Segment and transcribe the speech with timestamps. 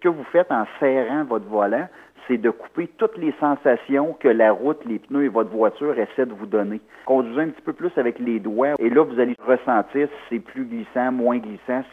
[0.00, 1.86] ce que vous faites en serrant votre volant,
[2.26, 6.26] c'est de couper toutes les sensations que la route, les pneus et votre voiture essaient
[6.26, 6.80] de vous donner.
[7.04, 10.38] Conduisez un petit peu plus avec les doigts et là, vous allez ressentir si c'est
[10.38, 11.82] plus glissant, moins glissant,